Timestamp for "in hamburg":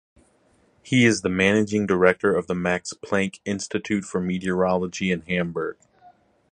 5.11-5.77